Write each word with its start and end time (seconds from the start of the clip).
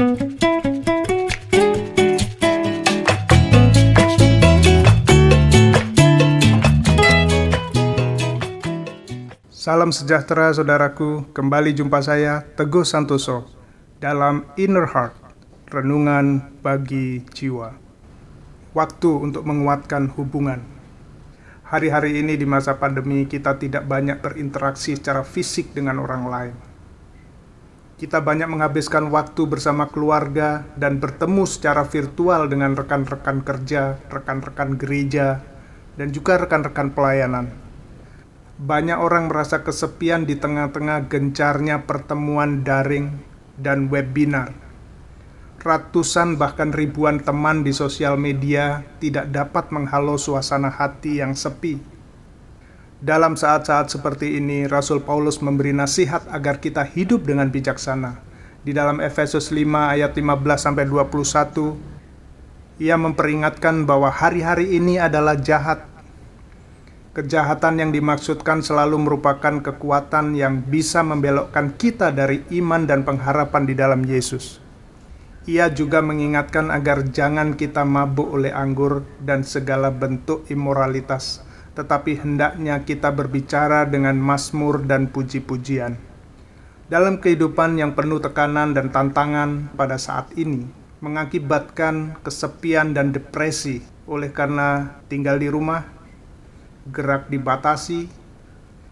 Salam 0.00 0.16
sejahtera 9.92 10.56
saudaraku, 10.56 11.28
kembali 11.36 11.76
jumpa 11.76 12.00
saya 12.00 12.40
Teguh 12.56 12.80
Santoso 12.88 13.44
dalam 14.00 14.48
Inner 14.56 14.88
Heart, 14.88 15.12
Renungan 15.68 16.48
bagi 16.64 17.20
Jiwa. 17.36 17.76
Waktu 18.72 19.10
untuk 19.20 19.44
menguatkan 19.44 20.16
hubungan. 20.16 20.64
Hari-hari 21.68 22.24
ini 22.24 22.40
di 22.40 22.48
masa 22.48 22.80
pandemi 22.80 23.28
kita 23.28 23.60
tidak 23.60 23.84
banyak 23.84 24.16
berinteraksi 24.24 24.96
secara 24.96 25.20
fisik 25.28 25.76
dengan 25.76 26.00
orang 26.00 26.24
lain. 26.24 26.69
Kita 28.00 28.24
banyak 28.24 28.48
menghabiskan 28.48 29.12
waktu 29.12 29.44
bersama 29.44 29.92
keluarga 29.92 30.64
dan 30.80 30.96
bertemu 30.96 31.44
secara 31.44 31.84
virtual 31.84 32.48
dengan 32.48 32.72
rekan-rekan 32.72 33.44
kerja, 33.44 34.00
rekan-rekan 34.08 34.80
gereja, 34.80 35.44
dan 36.00 36.08
juga 36.08 36.40
rekan-rekan 36.40 36.96
pelayanan 36.96 37.52
banyak 38.60 39.00
orang 39.00 39.32
merasa 39.32 39.64
kesepian 39.64 40.28
di 40.28 40.36
tengah-tengah 40.36 41.08
gencarnya 41.08 41.88
pertemuan 41.88 42.60
daring 42.60 43.16
dan 43.56 43.88
webinar. 43.88 44.52
Ratusan 45.64 46.36
bahkan 46.36 46.68
ribuan 46.68 47.24
teman 47.24 47.64
di 47.64 47.72
sosial 47.72 48.20
media 48.20 48.84
tidak 49.00 49.32
dapat 49.32 49.72
menghalau 49.72 50.20
suasana 50.20 50.68
hati 50.68 51.24
yang 51.24 51.32
sepi. 51.32 51.80
Dalam 53.00 53.32
saat-saat 53.32 53.88
seperti 53.88 54.36
ini, 54.36 54.68
Rasul 54.68 55.00
Paulus 55.00 55.40
memberi 55.40 55.72
nasihat 55.72 56.28
agar 56.28 56.60
kita 56.60 56.84
hidup 56.84 57.24
dengan 57.24 57.48
bijaksana. 57.48 58.20
Di 58.60 58.76
dalam 58.76 59.00
Efesus 59.00 59.48
5 59.48 59.96
ayat 59.96 60.12
15 60.12 60.60
sampai 60.60 60.84
21, 60.84 61.80
ia 62.76 63.00
memperingatkan 63.00 63.88
bahwa 63.88 64.12
hari-hari 64.12 64.76
ini 64.76 65.00
adalah 65.00 65.32
jahat 65.40 65.90
Kejahatan 67.10 67.82
yang 67.82 67.90
dimaksudkan 67.90 68.62
selalu 68.62 68.94
merupakan 69.02 69.58
kekuatan 69.58 70.38
yang 70.38 70.62
bisa 70.62 71.02
membelokkan 71.02 71.74
kita 71.74 72.14
dari 72.14 72.46
iman 72.54 72.86
dan 72.86 73.02
pengharapan 73.02 73.66
di 73.66 73.74
dalam 73.74 74.06
Yesus. 74.06 74.62
Ia 75.50 75.74
juga 75.74 76.06
mengingatkan 76.06 76.70
agar 76.70 77.10
jangan 77.10 77.58
kita 77.58 77.82
mabuk 77.82 78.30
oleh 78.30 78.54
anggur 78.54 79.02
dan 79.18 79.42
segala 79.42 79.90
bentuk 79.90 80.46
imoralitas, 80.54 81.42
tetapi 81.74 82.18
hendaknya 82.18 82.82
kita 82.82 83.14
berbicara 83.14 83.86
dengan 83.86 84.18
mazmur 84.18 84.82
dan 84.82 85.06
puji-pujian. 85.10 85.94
Dalam 86.90 87.22
kehidupan 87.22 87.78
yang 87.78 87.94
penuh 87.94 88.18
tekanan 88.18 88.74
dan 88.74 88.90
tantangan 88.90 89.70
pada 89.78 89.94
saat 89.94 90.34
ini, 90.34 90.66
mengakibatkan 90.98 92.18
kesepian 92.20 92.92
dan 92.92 93.14
depresi 93.14 93.80
oleh 94.10 94.34
karena 94.34 94.98
tinggal 95.06 95.38
di 95.38 95.46
rumah, 95.46 95.86
gerak 96.90 97.30
dibatasi. 97.30 98.10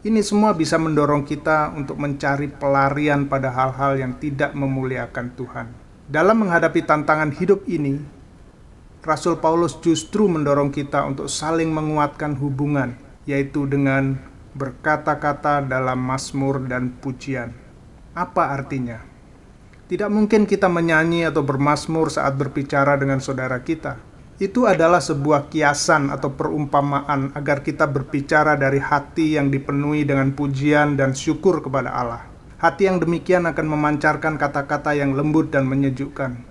Ini 0.00 0.22
semua 0.24 0.56
bisa 0.56 0.80
mendorong 0.80 1.28
kita 1.28 1.76
untuk 1.76 2.00
mencari 2.00 2.48
pelarian 2.48 3.28
pada 3.28 3.52
hal-hal 3.52 4.00
yang 4.00 4.16
tidak 4.16 4.56
memuliakan 4.56 5.34
Tuhan. 5.36 5.66
Dalam 6.08 6.46
menghadapi 6.46 6.80
tantangan 6.86 7.34
hidup 7.36 7.68
ini, 7.68 8.00
Rasul 9.00 9.40
Paulus 9.40 9.80
justru 9.80 10.28
mendorong 10.28 10.68
kita 10.68 11.08
untuk 11.08 11.32
saling 11.32 11.72
menguatkan 11.72 12.36
hubungan, 12.36 13.00
yaitu 13.24 13.64
dengan 13.64 14.20
berkata-kata 14.52 15.64
dalam 15.64 15.96
mazmur 15.96 16.60
dan 16.68 16.92
pujian. 17.00 17.56
Apa 18.12 18.52
artinya? 18.52 19.00
Tidak 19.88 20.10
mungkin 20.12 20.44
kita 20.44 20.68
menyanyi 20.68 21.26
atau 21.26 21.40
bermasmur 21.40 22.12
saat 22.12 22.36
berbicara 22.36 23.00
dengan 23.00 23.18
saudara 23.18 23.58
kita 23.64 24.10
itu 24.40 24.64
adalah 24.64 25.04
sebuah 25.04 25.52
kiasan 25.52 26.08
atau 26.08 26.32
perumpamaan 26.32 27.36
agar 27.36 27.60
kita 27.60 27.84
berbicara 27.84 28.56
dari 28.56 28.80
hati 28.80 29.36
yang 29.36 29.52
dipenuhi 29.52 30.08
dengan 30.08 30.32
pujian 30.32 30.96
dan 30.96 31.12
syukur 31.12 31.60
kepada 31.60 31.92
Allah. 31.92 32.24
Hati 32.56 32.88
yang 32.88 32.96
demikian 33.04 33.44
akan 33.44 33.66
memancarkan 33.68 34.40
kata-kata 34.40 34.96
yang 34.96 35.12
lembut 35.12 35.52
dan 35.52 35.68
menyejukkan. 35.68 36.49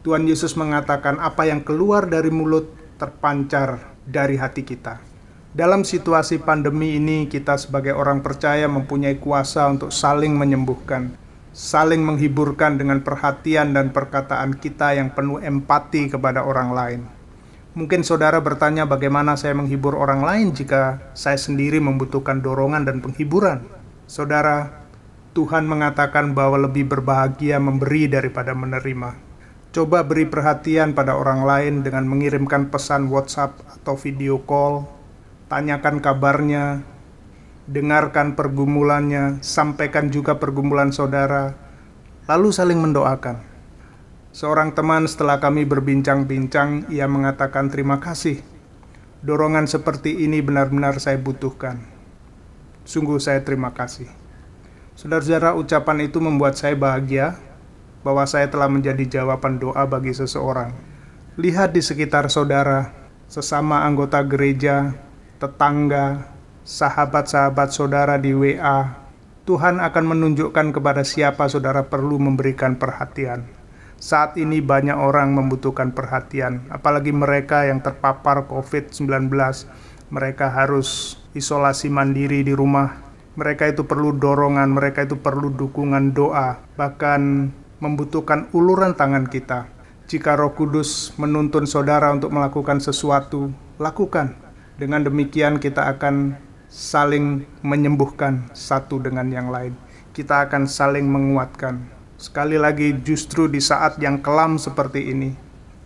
Tuhan 0.00 0.24
Yesus 0.24 0.56
mengatakan, 0.56 1.20
"Apa 1.20 1.44
yang 1.44 1.60
keluar 1.60 2.08
dari 2.08 2.32
mulut 2.32 2.72
terpancar 2.96 3.92
dari 4.08 4.40
hati 4.40 4.64
kita." 4.64 4.96
Dalam 5.52 5.84
situasi 5.84 6.40
pandemi 6.40 6.96
ini, 6.96 7.28
kita 7.28 7.60
sebagai 7.60 7.92
orang 7.92 8.24
percaya 8.24 8.64
mempunyai 8.64 9.20
kuasa 9.20 9.68
untuk 9.68 9.92
saling 9.92 10.32
menyembuhkan, 10.32 11.12
saling 11.52 12.00
menghiburkan 12.00 12.80
dengan 12.80 13.04
perhatian 13.04 13.76
dan 13.76 13.92
perkataan 13.92 14.56
kita 14.56 14.96
yang 14.96 15.12
penuh 15.12 15.36
empati 15.42 16.08
kepada 16.08 16.48
orang 16.48 16.70
lain. 16.72 17.00
Mungkin 17.76 18.00
saudara 18.00 18.40
bertanya 18.40 18.88
bagaimana 18.88 19.36
saya 19.36 19.52
menghibur 19.52 20.00
orang 20.00 20.24
lain 20.24 20.56
jika 20.56 21.12
saya 21.12 21.36
sendiri 21.36 21.76
membutuhkan 21.76 22.40
dorongan 22.40 22.88
dan 22.88 23.04
penghiburan. 23.04 23.68
Saudara, 24.08 24.86
Tuhan 25.36 25.68
mengatakan 25.68 26.32
bahwa 26.32 26.56
lebih 26.66 26.88
berbahagia 26.88 27.60
memberi 27.60 28.10
daripada 28.10 28.56
menerima. 28.56 29.29
Coba 29.70 30.02
beri 30.02 30.26
perhatian 30.26 30.98
pada 30.98 31.14
orang 31.14 31.46
lain 31.46 31.86
dengan 31.86 32.02
mengirimkan 32.10 32.74
pesan 32.74 33.06
WhatsApp 33.06 33.54
atau 33.70 33.94
video 33.94 34.42
call, 34.42 34.82
tanyakan 35.46 36.02
kabarnya, 36.02 36.82
dengarkan 37.70 38.34
pergumulannya, 38.34 39.38
sampaikan 39.46 40.10
juga 40.10 40.42
pergumulan 40.42 40.90
saudara, 40.90 41.54
lalu 42.26 42.50
saling 42.50 42.82
mendoakan. 42.82 43.46
Seorang 44.34 44.74
teman 44.74 45.06
setelah 45.06 45.38
kami 45.38 45.62
berbincang-bincang, 45.62 46.90
ia 46.90 47.06
mengatakan 47.06 47.70
terima 47.70 48.02
kasih. 48.02 48.42
Dorongan 49.22 49.70
seperti 49.70 50.26
ini 50.26 50.42
benar-benar 50.42 50.98
saya 50.98 51.22
butuhkan. 51.22 51.78
Sungguh 52.82 53.22
saya 53.22 53.46
terima 53.46 53.70
kasih. 53.70 54.10
Saudara-saudara, 54.98 55.54
ucapan 55.54 56.10
itu 56.10 56.18
membuat 56.18 56.58
saya 56.58 56.74
bahagia 56.74 57.38
bahwa 58.00 58.24
saya 58.24 58.48
telah 58.48 58.68
menjadi 58.68 59.20
jawaban 59.20 59.60
doa 59.60 59.84
bagi 59.84 60.16
seseorang. 60.16 60.72
Lihat 61.36 61.76
di 61.76 61.80
sekitar 61.84 62.28
saudara, 62.32 62.92
sesama 63.30 63.84
anggota 63.86 64.20
gereja, 64.24 64.92
tetangga, 65.40 66.28
sahabat-sahabat 66.64 67.68
saudara 67.72 68.20
di 68.20 68.36
WA, 68.36 69.00
Tuhan 69.48 69.80
akan 69.80 70.04
menunjukkan 70.14 70.76
kepada 70.76 71.02
siapa 71.02 71.48
saudara 71.48 71.88
perlu 71.88 72.20
memberikan 72.20 72.76
perhatian. 72.76 73.48
Saat 74.00 74.40
ini 74.40 74.64
banyak 74.64 74.96
orang 74.96 75.36
membutuhkan 75.36 75.92
perhatian, 75.92 76.64
apalagi 76.72 77.12
mereka 77.12 77.68
yang 77.68 77.84
terpapar 77.84 78.48
COVID-19. 78.48 79.28
Mereka 80.10 80.46
harus 80.50 81.20
isolasi 81.36 81.92
mandiri 81.92 82.40
di 82.42 82.56
rumah. 82.56 82.96
Mereka 83.36 83.76
itu 83.76 83.84
perlu 83.86 84.16
dorongan, 84.16 84.72
mereka 84.72 85.04
itu 85.04 85.20
perlu 85.20 85.52
dukungan 85.54 86.16
doa, 86.16 86.58
bahkan 86.74 87.52
membutuhkan 87.80 88.52
uluran 88.52 88.92
tangan 88.92 89.26
kita. 89.26 89.66
Jika 90.06 90.36
Roh 90.36 90.52
Kudus 90.52 91.16
menuntun 91.16 91.64
saudara 91.64 92.12
untuk 92.12 92.30
melakukan 92.30 92.78
sesuatu, 92.78 93.50
lakukan. 93.80 94.36
Dengan 94.76 95.04
demikian, 95.04 95.56
kita 95.56 95.88
akan 95.96 96.36
saling 96.68 97.44
menyembuhkan 97.64 98.48
satu 98.52 99.00
dengan 99.00 99.28
yang 99.32 99.48
lain. 99.48 99.74
Kita 100.12 100.46
akan 100.46 100.68
saling 100.68 101.08
menguatkan. 101.08 101.88
Sekali 102.20 102.60
lagi, 102.60 102.92
justru 103.00 103.48
di 103.48 103.64
saat 103.64 103.96
yang 103.98 104.20
kelam 104.20 104.60
seperti 104.60 105.08
ini, 105.08 105.32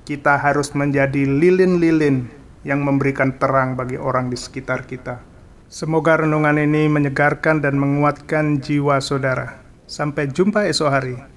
kita 0.03 0.37
harus 0.37 0.75
menjadi 0.75 1.25
lilin-lilin 1.25 2.27
yang 2.65 2.81
memberikan 2.83 3.37
terang 3.37 3.77
bagi 3.77 4.01
orang 4.01 4.33
di 4.33 4.37
sekitar 4.41 4.89
kita. 4.89 5.21
Semoga 5.69 6.25
renungan 6.25 6.57
ini 6.61 6.89
menyegarkan 6.89 7.61
dan 7.61 7.77
menguatkan 7.77 8.61
jiwa 8.61 9.01
saudara. 9.05 9.61
Sampai 9.85 10.33
jumpa 10.33 10.65
esok 10.65 10.91
hari. 10.91 11.34